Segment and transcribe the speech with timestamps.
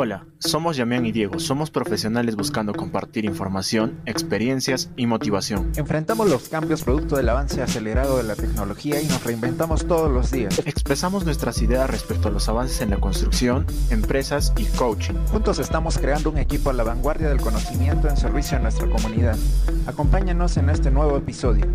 [0.00, 1.40] Hola, somos Yamián y Diego.
[1.40, 5.72] Somos profesionales buscando compartir información, experiencias y motivación.
[5.74, 10.30] Enfrentamos los cambios producto del avance acelerado de la tecnología y nos reinventamos todos los
[10.30, 10.62] días.
[10.66, 15.14] Expresamos nuestras ideas respecto a los avances en la construcción, empresas y coaching.
[15.32, 19.36] Juntos estamos creando un equipo a la vanguardia del conocimiento en servicio a nuestra comunidad.
[19.88, 21.66] Acompáñanos en este nuevo episodio.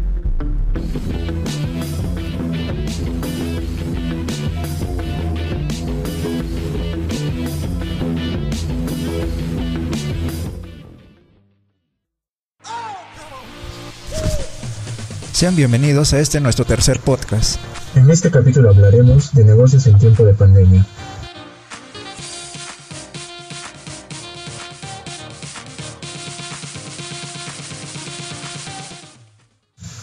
[15.34, 17.60] Sean bienvenidos a este nuestro tercer podcast.
[17.96, 20.86] En este capítulo hablaremos de negocios en tiempo de pandemia.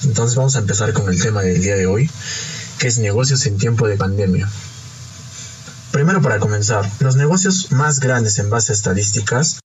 [0.02, 2.10] Entonces vamos a empezar con el tema del día de hoy,
[2.80, 4.48] que es negocios en tiempo de pandemia.
[5.92, 9.60] Primero para comenzar, los negocios más grandes en base a estadísticas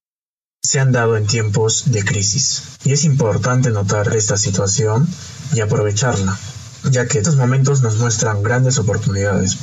[0.62, 2.62] se han dado en tiempos de crisis.
[2.84, 5.08] Y es importante notar esta situación
[5.52, 6.36] y aprovecharla,
[6.90, 9.56] ya que estos momentos nos muestran grandes oportunidades.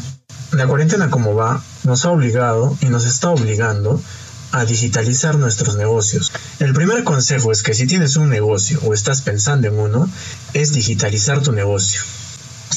[0.51, 4.01] La cuarentena como va nos ha obligado y nos está obligando
[4.51, 6.31] a digitalizar nuestros negocios.
[6.59, 10.07] El primer consejo es que si tienes un negocio o estás pensando en uno,
[10.53, 12.01] es digitalizar tu negocio.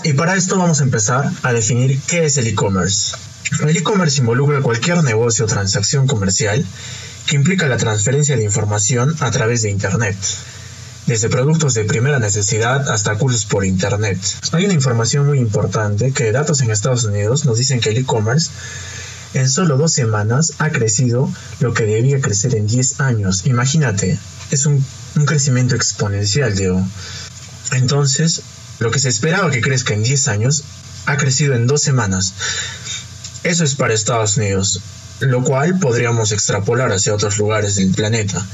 [0.03, 3.15] Y para esto vamos a empezar a definir qué es el e-commerce.
[3.61, 6.65] El e-commerce involucra cualquier negocio o transacción comercial
[7.27, 10.17] que implica la transferencia de información a través de Internet,
[11.07, 14.19] desde productos de primera necesidad hasta cursos por Internet.
[14.53, 18.51] Hay una información muy importante que datos en Estados Unidos nos dicen que el e-commerce
[19.35, 23.47] en solo dos semanas ha crecido lo que debía crecer en 10 años.
[23.47, 24.19] Imagínate,
[24.51, 24.85] es un,
[25.17, 26.87] un crecimiento exponencial, Diego.
[27.73, 28.43] Entonces,
[28.79, 30.65] lo que se esperaba que crezca en 10 años
[31.07, 32.35] ha crecido en dos semanas.
[33.45, 34.81] Eso es para Estados Unidos
[35.21, 38.45] lo cual podríamos extrapolar hacia otros lugares del planeta.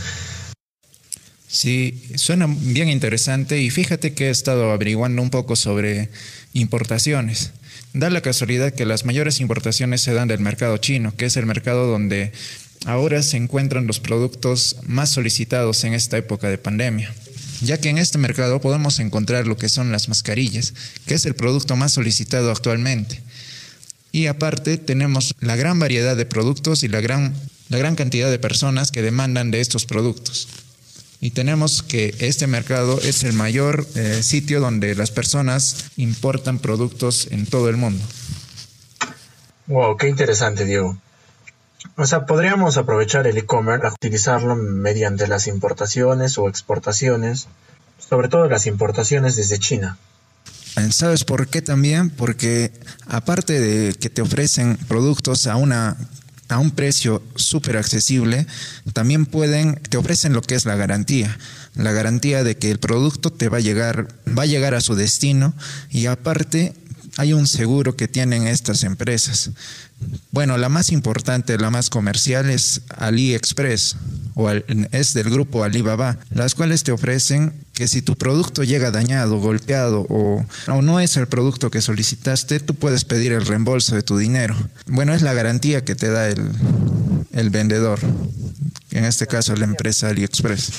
[1.52, 6.08] Sí, suena bien interesante y fíjate que he estado averiguando un poco sobre
[6.54, 7.50] importaciones.
[7.92, 11.44] Da la casualidad que las mayores importaciones se dan del mercado chino, que es el
[11.44, 12.32] mercado donde
[12.86, 17.12] ahora se encuentran los productos más solicitados en esta época de pandemia
[17.60, 20.74] ya que en este mercado podemos encontrar lo que son las mascarillas,
[21.06, 23.22] que es el producto más solicitado actualmente.
[24.10, 27.34] Y aparte tenemos la gran variedad de productos y la gran,
[27.68, 30.48] la gran cantidad de personas que demandan de estos productos.
[31.22, 37.28] Y tenemos que este mercado es el mayor eh, sitio donde las personas importan productos
[37.30, 38.04] en todo el mundo.
[39.68, 40.98] Wow, qué interesante, Diego.
[41.96, 47.46] O sea, podríamos aprovechar el e-commerce, utilizarlo mediante las importaciones o exportaciones,
[48.00, 49.98] sobre todo las importaciones desde China.
[50.90, 52.10] ¿Sabes por qué también?
[52.10, 52.72] Porque
[53.06, 55.96] aparte de que te ofrecen productos a una
[56.52, 58.46] a un precio súper accesible,
[58.92, 61.36] también pueden, te ofrecen lo que es la garantía.
[61.74, 64.94] La garantía de que el producto te va a llegar, va a llegar a su
[64.94, 65.54] destino
[65.90, 66.74] y aparte
[67.16, 69.50] hay un seguro que tienen estas empresas.
[70.30, 73.96] Bueno, la más importante, la más comercial es AliExpress
[74.34, 77.52] o es del grupo Alibaba, las cuales te ofrecen
[77.82, 82.60] que si tu producto llega dañado, golpeado o, o, no es el producto que solicitaste,
[82.60, 84.54] tú puedes pedir el reembolso de tu dinero.
[84.86, 86.48] Bueno, es la garantía que te da el,
[87.32, 87.98] el vendedor,
[88.92, 90.70] en este caso la empresa AliExpress.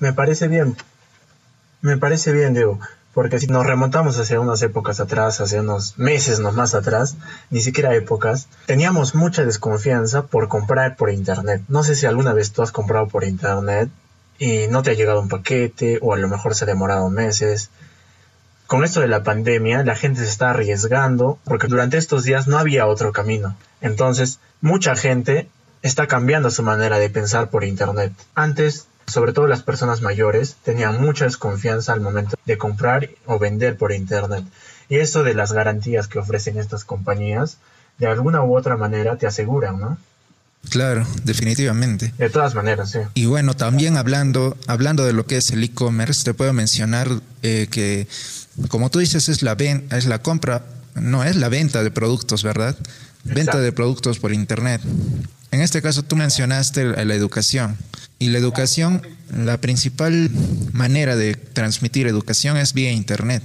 [0.00, 0.74] Me parece bien,
[1.82, 2.80] me parece bien, Diego.
[3.12, 7.16] Porque si nos remontamos hacia unas épocas atrás, hacia unos meses más atrás,
[7.50, 11.60] ni siquiera épocas, teníamos mucha desconfianza por comprar por internet.
[11.68, 13.90] No sé si alguna vez tú has comprado por internet
[14.38, 17.70] y no te ha llegado un paquete o a lo mejor se ha demorado meses.
[18.66, 22.58] Con esto de la pandemia, la gente se está arriesgando porque durante estos días no
[22.58, 23.56] había otro camino.
[23.80, 25.48] Entonces, mucha gente
[25.82, 28.12] está cambiando su manera de pensar por internet.
[28.34, 33.76] Antes sobre todo las personas mayores, tenían mucha desconfianza al momento de comprar o vender
[33.76, 34.44] por Internet.
[34.88, 37.58] Y eso de las garantías que ofrecen estas compañías,
[37.98, 39.98] de alguna u otra manera te aseguran, ¿no?
[40.68, 42.14] Claro, definitivamente.
[42.18, 42.98] De todas maneras, sí.
[43.14, 47.08] Y bueno, también hablando, hablando de lo que es el e-commerce, te puedo mencionar
[47.42, 48.06] eh, que,
[48.68, 50.64] como tú dices, es la, es la compra,
[50.94, 52.76] no es la venta de productos, ¿verdad?
[53.24, 54.80] Venta de productos por Internet.
[55.50, 57.76] En este caso tú mencionaste la educación
[58.18, 59.02] y la educación,
[59.36, 60.30] la principal
[60.72, 63.42] manera de transmitir educación es vía Internet.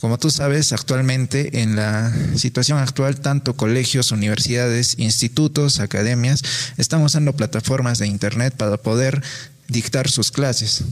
[0.00, 6.42] Como tú sabes, actualmente en la situación actual, tanto colegios, universidades, institutos, academias
[6.76, 9.22] están usando plataformas de Internet para poder
[9.66, 10.84] dictar sus clases.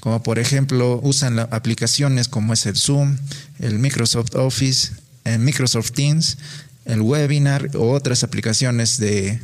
[0.00, 3.18] Como por ejemplo, usan aplicaciones como es el Zoom,
[3.58, 4.92] el Microsoft Office,
[5.24, 6.38] el Microsoft Teams,
[6.86, 9.38] el webinar o otras aplicaciones de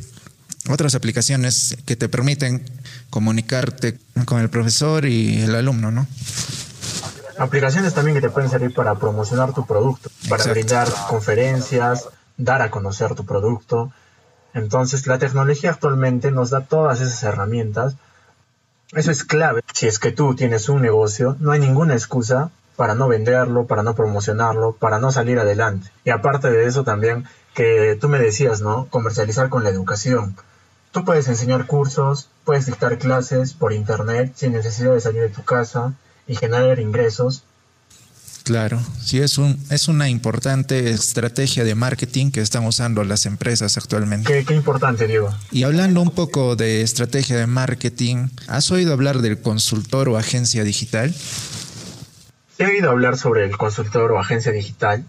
[0.69, 2.63] otras aplicaciones que te permiten
[3.09, 6.07] comunicarte con el profesor y el alumno, ¿no?
[7.37, 12.71] Aplicaciones también que te pueden servir para promocionar tu producto, para brindar conferencias, dar a
[12.71, 13.91] conocer tu producto.
[14.53, 17.95] Entonces, la tecnología actualmente nos da todas esas herramientas.
[18.93, 19.61] Eso es clave.
[19.73, 23.83] Si es que tú tienes un negocio, no hay ninguna excusa para no venderlo, para
[23.83, 25.91] no promocionarlo, para no salir adelante.
[26.05, 28.87] Y aparte de eso también, que tú me decías, ¿no?
[28.89, 30.35] Comercializar con la educación.
[30.91, 35.43] Tú puedes enseñar cursos, puedes dictar clases por internet sin necesidad de salir de tu
[35.43, 35.93] casa
[36.27, 37.43] y generar ingresos.
[38.43, 43.77] Claro, sí es un es una importante estrategia de marketing que están usando las empresas
[43.77, 44.31] actualmente.
[44.31, 45.35] Qué, qué importante, Diego.
[45.51, 50.63] Y hablando un poco de estrategia de marketing, ¿has oído hablar del consultor o agencia
[50.63, 51.13] digital?
[52.57, 55.03] He oído hablar sobre el consultor o agencia digital.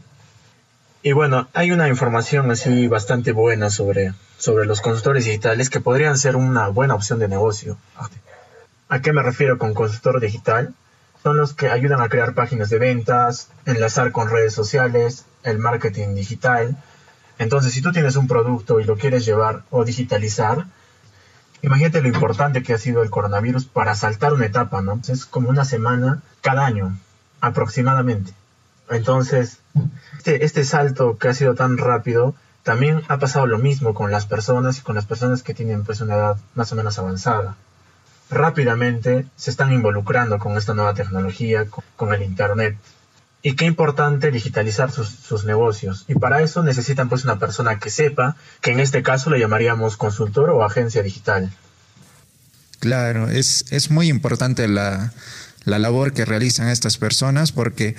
[1.04, 6.18] Y bueno, hay una información así bastante buena sobre, sobre los consultores digitales que podrían
[6.18, 7.78] ser una buena opción de negocio.
[8.88, 10.74] ¿A qué me refiero con consultor digital?
[11.22, 16.14] Son los que ayudan a crear páginas de ventas, enlazar con redes sociales, el marketing
[16.14, 16.76] digital.
[17.38, 20.66] Entonces, si tú tienes un producto y lo quieres llevar o digitalizar,
[21.62, 25.00] imagínate lo importante que ha sido el coronavirus para saltar una etapa, ¿no?
[25.08, 26.96] Es como una semana cada año,
[27.40, 28.32] aproximadamente.
[28.90, 29.58] Entonces,
[30.16, 34.26] este, este salto que ha sido tan rápido, también ha pasado lo mismo con las
[34.26, 37.56] personas y con las personas que tienen pues una edad más o menos avanzada
[38.30, 41.66] rápidamente se están involucrando con esta nueva tecnología,
[41.96, 42.76] con, el Internet.
[43.42, 46.04] Y qué importante digitalizar sus, negocios.
[46.08, 49.96] Y para eso necesitan pues una persona que sepa, que en este caso le llamaríamos
[49.96, 51.50] consultor o agencia digital.
[52.80, 55.12] Claro, es, es muy importante la,
[55.64, 57.96] la labor que realizan estas personas porque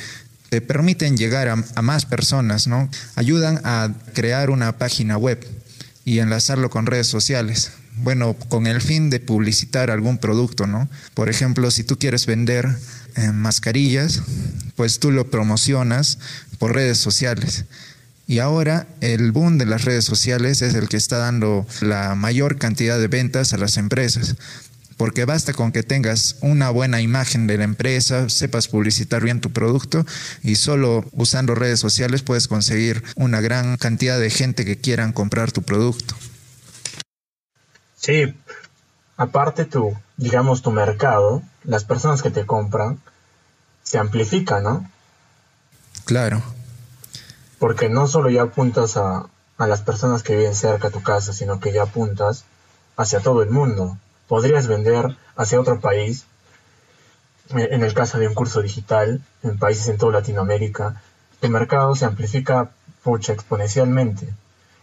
[0.50, 2.90] te permiten llegar a, a, más personas, ¿no?
[3.16, 5.46] Ayudan a crear una página web
[6.06, 10.90] y enlazarlo con redes sociales bueno, con el fin de publicitar algún producto, ¿no?
[11.14, 12.68] Por ejemplo, si tú quieres vender
[13.16, 14.22] eh, mascarillas,
[14.76, 16.20] pues tú lo promocionas
[16.58, 17.66] por redes sociales.
[18.28, 22.58] Y ahora el boom de las redes sociales es el que está dando la mayor
[22.58, 24.36] cantidad de ventas a las empresas.
[24.98, 29.52] Porque basta con que tengas una buena imagen de la empresa, sepas publicitar bien tu
[29.52, 30.06] producto
[30.44, 35.52] y solo usando redes sociales puedes conseguir una gran cantidad de gente que quieran comprar
[35.52, 36.16] tu producto.
[38.00, 38.34] Sí,
[39.18, 43.02] aparte tu, digamos, tu mercado, las personas que te compran,
[43.84, 44.90] se amplifica, ¿no?
[46.06, 46.42] Claro.
[47.60, 49.26] Porque no solo ya apuntas a,
[49.58, 52.46] a las personas que viven cerca de tu casa, sino que ya apuntas
[52.96, 53.98] hacia todo el mundo.
[54.30, 56.24] Podrías vender hacia otro país,
[57.50, 61.02] eh, en el caso de un curso digital, en países en toda Latinoamérica,
[61.42, 62.72] tu mercado se amplifica
[63.04, 64.30] pucha exponencialmente.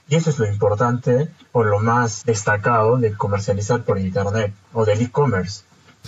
[0.08, 5.00] Y eso es lo importante o lo más destacado de comercializar por Internet o del
[5.02, 5.62] e-commerce.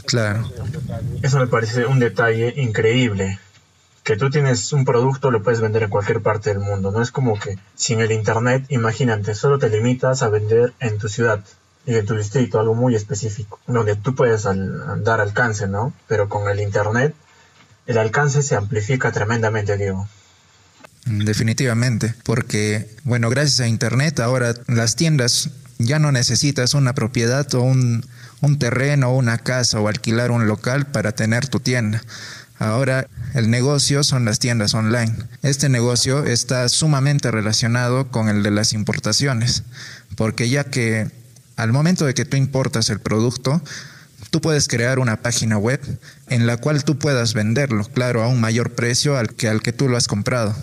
[0.06, 0.49] Claro.
[1.23, 3.39] Eso me parece un detalle increíble.
[4.05, 6.93] Que tú tienes un producto, lo puedes vender en cualquier parte del mundo.
[6.93, 11.09] No es como que sin el Internet, imagínate, solo te limitas a vender en tu
[11.09, 11.44] ciudad
[11.85, 15.93] y en tu distrito, algo muy específico, donde tú puedes dar alcance, ¿no?
[16.06, 17.15] Pero con el Internet,
[17.87, 20.06] el alcance se amplifica tremendamente, Diego.
[21.08, 27.62] Definitivamente, porque, bueno, gracias a Internet ahora las tiendas ya no necesitas una propiedad o
[27.62, 28.05] un,
[28.43, 32.03] un terreno o una casa o alquilar un local para tener tu tienda.
[32.58, 35.15] Ahora el negocio son las tiendas online.
[35.43, 39.62] Este negocio está sumamente relacionado con el de las importaciones,
[40.17, 41.10] porque ya que
[41.56, 43.62] al momento de que tú importas el producto,
[44.31, 45.81] tú puedes crear una página web
[46.29, 49.72] en la cual tú puedas venderlo, claro, a un mayor precio al que al que
[49.72, 50.55] tú lo has comprado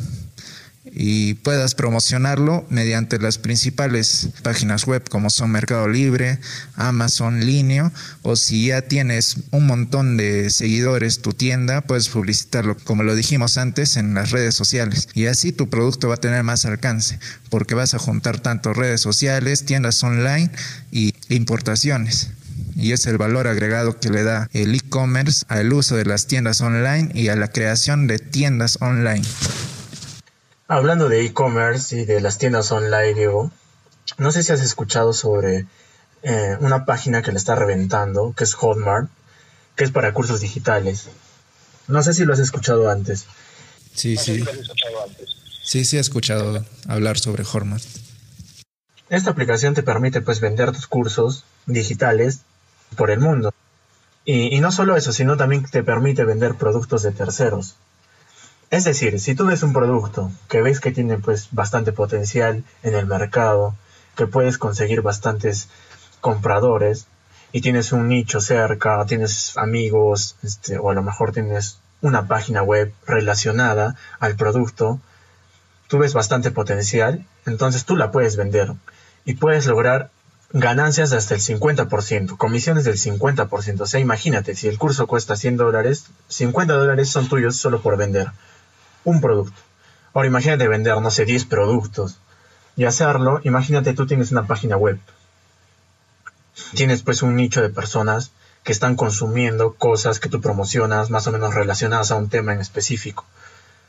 [0.92, 6.40] y puedas promocionarlo mediante las principales páginas web como son Mercado Libre,
[6.76, 13.04] Amazon, Linio o si ya tienes un montón de seguidores tu tienda, puedes publicitarlo como
[13.04, 16.66] lo dijimos antes en las redes sociales y así tu producto va a tener más
[16.66, 20.52] alcance porque vas a juntar tanto redes sociales, tiendas online
[20.92, 22.30] y importaciones
[22.76, 26.62] y es el valor agregado que le da el e-commerce al uso de las tiendas
[26.62, 29.24] online y a la creación de tiendas online.
[30.68, 33.52] Hablando de e-commerce y de las tiendas online, Diego,
[34.18, 35.68] no sé si has escuchado sobre
[36.24, 39.08] eh, una página que le está reventando, que es Hotmart,
[39.76, 41.08] que es para cursos digitales.
[41.88, 43.26] No sé si lo has escuchado antes.
[43.94, 44.44] Sí, sí.
[45.64, 47.84] Sí, sí he escuchado hablar sobre Hotmart.
[49.10, 52.40] Esta aplicación te permite pues vender tus cursos digitales
[52.96, 53.54] por el mundo.
[54.26, 57.76] Y, y no solo eso, sino también te permite vender productos de terceros.
[58.72, 62.96] Es decir, si tú ves un producto que ves que tiene pues bastante potencial en
[62.96, 63.76] el mercado,
[64.16, 65.70] que puedes conseguir bastantes
[66.20, 67.08] compradores
[67.52, 72.64] y tienes un nicho cerca, tienes amigos, este, o a lo mejor tienes una página
[72.64, 75.00] web relacionada al producto,
[75.88, 78.74] tú ves bastante potencial, entonces tú la puedes vender
[79.26, 80.10] y puedes lograr
[80.52, 83.82] ganancias de hasta el 50%, comisiones del 50%.
[83.82, 87.96] O sea, imagínate, si el curso cuesta 100 dólares, 50 dólares son tuyos solo por
[87.98, 88.32] vender
[89.06, 89.60] un producto.
[90.14, 92.20] Ahora imagínate vender, no sé, 10 productos
[92.76, 95.00] y hacerlo, imagínate tú tienes una página web
[96.74, 98.32] tienes pues un nicho de personas
[98.64, 102.62] que están consumiendo cosas que tú promocionas más o menos relacionadas a un tema en
[102.62, 103.26] específico.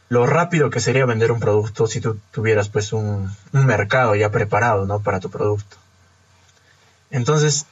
[0.09, 4.87] Lo rápido que sería vender un producto si tú tuvieras pues un, mercado ya preparado
[4.87, 5.01] ¿no?
[5.01, 5.77] para tu producto.
[7.11, 7.67] Entonces,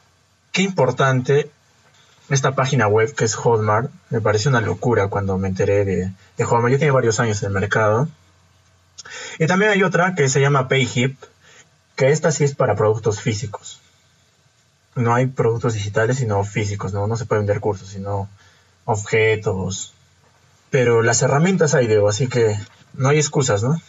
[0.52, 1.50] qué importante
[2.30, 3.90] esta página web que es Hotmart.
[4.10, 6.72] Me pareció una locura cuando me enteré de, de Hotmart.
[6.72, 8.08] Yo tiene varios años en el mercado.
[9.38, 11.16] Y también hay otra que se llama PayHip,
[11.96, 13.80] que esta sí es para productos físicos
[14.96, 17.06] no hay productos digitales sino físicos, ¿no?
[17.06, 18.28] No se pueden vender cursos, sino
[18.84, 19.92] objetos.
[20.70, 22.58] Pero las herramientas hay, Diego, así que
[22.94, 23.80] no hay excusas, ¿no?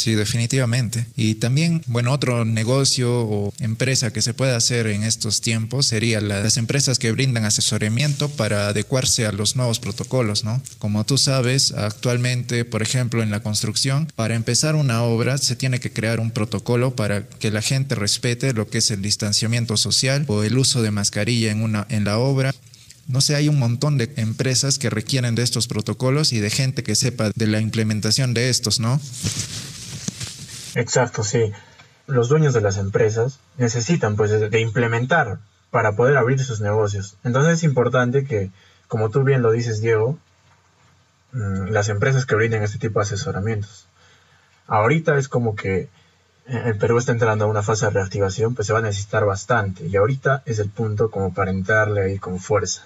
[0.00, 1.04] Sí, definitivamente.
[1.14, 6.22] Y también, bueno, otro negocio o empresa que se puede hacer en estos tiempos sería
[6.22, 10.62] las empresas que brindan asesoramiento para adecuarse a los nuevos protocolos, ¿no?
[10.78, 15.80] Como tú sabes, actualmente, por ejemplo, en la construcción, para empezar una obra se tiene
[15.80, 20.24] que crear un protocolo para que la gente respete lo que es el distanciamiento social
[20.28, 22.54] o el uso de mascarilla en, una, en la obra.
[23.06, 26.82] No sé, hay un montón de empresas que requieren de estos protocolos y de gente
[26.82, 28.98] que sepa de la implementación de estos, ¿no?
[30.74, 31.52] Exacto, sí.
[32.06, 35.38] Los dueños de las empresas necesitan pues de, implementar
[35.70, 37.16] para poder abrir sus negocios.
[37.24, 38.50] Entonces es importante que,
[38.88, 40.18] como tú bien lo dices, Diego,
[41.32, 43.86] mm, las empresas que brinden este tipo de asesoramientos.
[44.66, 45.88] Ahorita es como que
[46.46, 49.24] eh, el Perú está entrando a una fase de reactivación, pues se va a necesitar
[49.24, 49.86] bastante.
[49.86, 52.82] Y ahorita es el punto como para entrarle ahí con fuerza.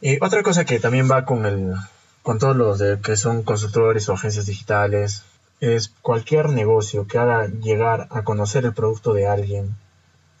[0.00, 1.74] Y otra cosa que también va con el,
[2.22, 5.22] con todos los de, que son consultores o agencias digitales,
[5.62, 9.76] es cualquier negocio que haga llegar a conocer el producto de alguien,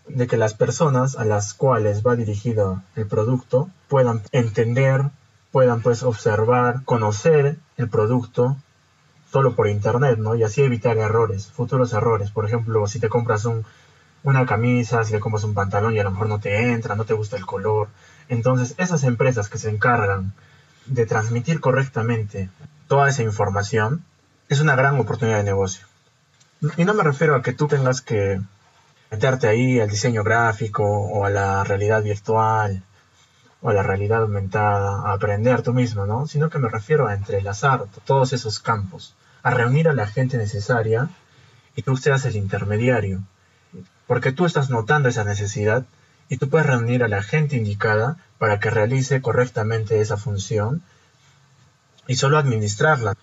[0.08, 5.10] de que las personas a las cuales va dirigido el producto puedan entender,
[5.52, 8.56] puedan pues observar, conocer el producto
[9.30, 10.34] solo por internet, ¿no?
[10.34, 12.32] Y así evitar errores, futuros errores.
[12.32, 13.64] Por ejemplo, si te compras un,
[14.24, 17.04] una camisa, si te compras un pantalón y a lo mejor no te entra, no
[17.04, 17.86] te gusta el color.
[18.28, 20.32] Entonces, esas empresas que se encargan
[20.86, 22.50] de transmitir correctamente
[22.88, 24.04] toda esa información,
[24.52, 25.86] es una gran oportunidad de negocio.
[26.76, 28.40] Y no me refiero a que tú tengas que
[29.10, 32.82] meterte ahí al diseño gráfico o a la realidad virtual
[33.62, 36.26] o a la realidad aumentada, a aprender tú mismo, ¿no?
[36.26, 41.08] Sino que me refiero a entrelazar todos esos campos, a reunir a la gente necesaria
[41.74, 43.22] y tú seas el intermediario.
[44.06, 45.86] Porque tú estás notando esa necesidad
[46.28, 50.82] y tú puedes reunir a la gente indicada para que realice correctamente esa función
[52.06, 53.16] y solo administrarla.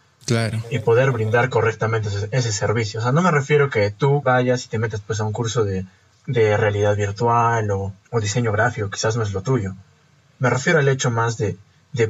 [0.70, 3.00] Y poder brindar correctamente ese, servicio.
[3.00, 5.64] O sea, no me refiero que tú vayas y te metas pues a un curso
[5.64, 5.86] de,
[6.28, 9.76] realidad virtual o, diseño gráfico, quizás no es lo tuyo.
[10.38, 11.58] Me refiero al hecho más de,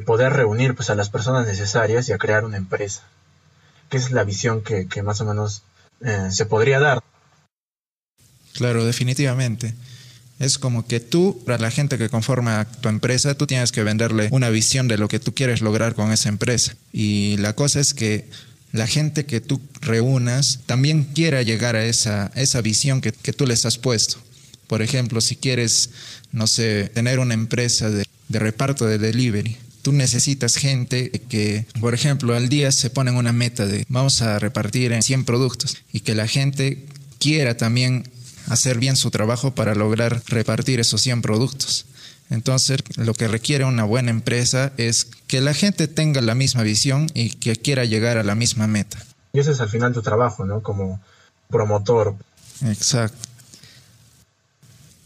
[0.04, 3.02] poder reunir pues a las personas necesarias y a crear una empresa.
[3.88, 5.62] Que es la visión que, más o menos
[6.02, 7.02] eh, se podría dar.
[8.52, 9.74] Claro, definitivamente.
[10.40, 14.28] Es como que tú, para la gente que conforma tu empresa, tú tienes que venderle
[14.32, 16.74] una visión de lo que tú quieres lograr con esa empresa.
[16.92, 18.26] Y la cosa es que
[18.72, 23.66] la gente que tú reúnas también quiera llegar a esa, esa visión que, tú les
[23.66, 24.16] has puesto.
[24.66, 25.90] Por ejemplo, si quieres,
[26.32, 31.92] no sé, tener una empresa de, de reparto de delivery, tú necesitas gente que, por
[31.92, 36.00] ejemplo, al día se ponen una meta de vamos a repartir en 100 productos y
[36.00, 36.86] que la gente
[37.18, 38.04] quiera también
[38.50, 41.86] hacer bien su trabajo para lograr repartir esos 100 productos.
[42.28, 47.08] Entonces, lo que requiere una buena empresa es que la gente tenga la misma visión
[47.14, 48.98] y que quiera llegar a la misma meta.
[49.32, 50.62] Y ese es al final tu trabajo, ¿no?
[50.62, 51.00] Como
[51.48, 52.16] promotor.
[52.64, 53.16] Exacto.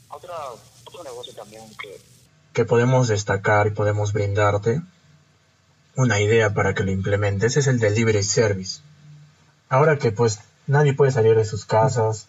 [0.09, 2.01] otro negocio también que,
[2.53, 4.81] que podemos destacar y podemos brindarte
[5.97, 8.81] una idea para que lo implementes es el delivery service.
[9.69, 12.27] Ahora que pues nadie puede salir de sus casas,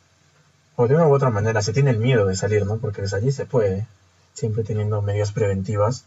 [0.76, 2.78] o de una u otra manera se tiene el miedo de salir, ¿no?
[2.78, 3.88] Porque desde allí se puede,
[4.34, 6.06] siempre teniendo medidas preventivas.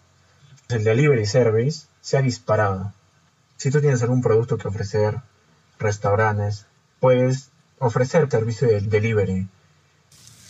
[0.68, 2.92] El delivery service se ha disparado.
[3.56, 5.16] Si tú tienes algún producto que ofrecer,
[5.78, 6.66] restaurantes,
[7.00, 7.48] puedes
[7.78, 9.48] ofrecer servicio de delivery.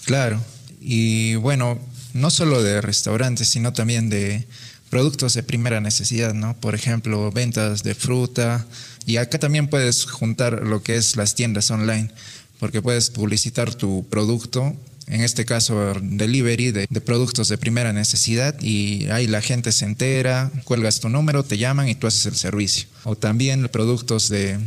[0.04, 0.40] Claro,
[0.80, 1.78] y bueno,
[2.14, 4.46] no solo de restaurantes, sino también de
[4.90, 6.54] productos de primera necesidad, ¿no?
[6.54, 8.66] Por ejemplo, ventas de fruta.
[9.06, 12.10] Y acá también puedes juntar lo que es las tiendas online
[12.58, 14.74] porque puedes publicitar tu producto
[15.10, 20.50] en este caso delivery de, productos de primera necesidad y ahí la gente se entera,
[20.64, 22.88] cuelgas tu número, te llaman y tú haces el servicio.
[23.04, 24.58] O también productos de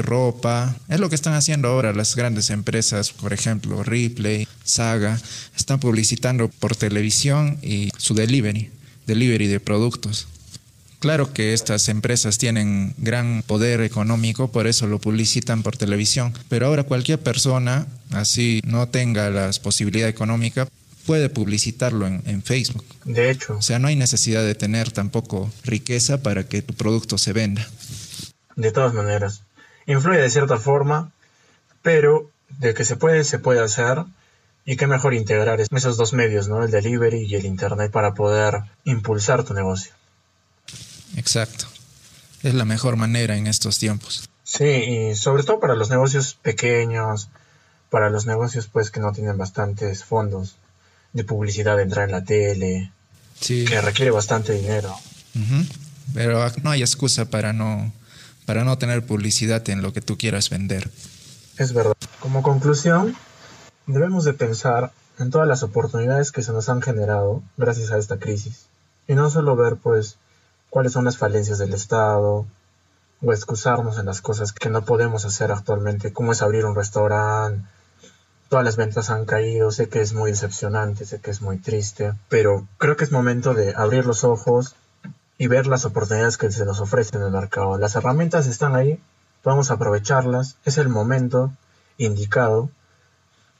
[0.00, 0.76] ropa.
[0.88, 5.20] Es lo que están haciendo ahora las grandes empresas, por ejemplo, Ripley, Saga,
[5.56, 8.70] están publicitando por televisión y su delivery,
[9.06, 10.28] delivery de productos.
[11.00, 16.66] Claro que estas empresas tienen gran poder económico, por eso lo publicitan por televisión, pero
[16.66, 20.68] ahora cualquier persona, así no tenga las posibilidades económicas,
[21.06, 22.84] puede publicitarlo en, en, Facebook.
[23.06, 23.56] De hecho.
[23.56, 27.66] O sea, no hay necesidad de tener tampoco riqueza para que tu producto se venda.
[28.56, 29.42] De todas maneras,
[29.86, 31.12] influye de cierta forma,
[31.80, 34.04] pero de que se puede, se puede hacer.
[34.66, 36.62] Y qué mejor integrar esos dos medios, ¿no?
[36.62, 39.92] El delivery y el internet para poder impulsar tu negocio.
[41.20, 41.66] Exacto.
[42.42, 44.26] Es la mejor manera en estos tiempos.
[44.42, 47.28] Sí, y sobre todo para los negocios pequeños,
[47.90, 50.56] para los negocios pues que no tienen bastantes fondos
[51.12, 52.90] de publicidad de entrar en la tele,
[53.38, 53.66] sí.
[53.66, 54.96] que requiere bastante dinero.
[55.34, 55.66] Uh -huh.
[56.14, 57.92] Pero no hay excusa para no,
[58.46, 60.90] para no tener publicidad en lo que tú quieras vender.
[61.58, 61.92] Es verdad.
[62.20, 63.14] Como conclusión,
[63.86, 68.18] debemos de pensar en todas las oportunidades que se nos han generado gracias a esta
[68.18, 68.66] crisis.
[69.06, 70.16] Y no solo ver pues
[70.70, 72.46] cuáles son las falencias del Estado
[73.22, 77.68] o excusarnos en las cosas que no podemos hacer actualmente, como es abrir un restaurante.
[78.48, 82.14] Todas las ventas han caído, sé que es muy decepcionante, sé que es muy triste,
[82.28, 84.74] pero creo que es momento de abrir los ojos
[85.38, 87.78] y ver las oportunidades que se nos ofrecen en el mercado.
[87.78, 89.00] Las herramientas están ahí,
[89.44, 91.52] vamos a aprovecharlas, es el momento
[91.98, 92.70] indicado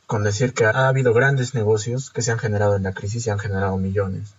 [0.07, 3.31] con decir que ha habido grandes negocios que se han generado en la crisis y
[3.31, 4.35] han generado millones.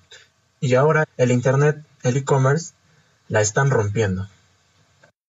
[0.61, 2.73] Y ahora el Internet, el e-commerce,
[3.27, 4.27] la están rompiendo.